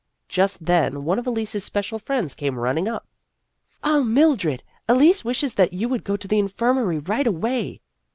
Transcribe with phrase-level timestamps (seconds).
[0.27, 3.05] Just then one of Elise's special friends came running up."
[3.83, 7.81] Oh, Mildred, Elise wishes that you would go to the infirmary right away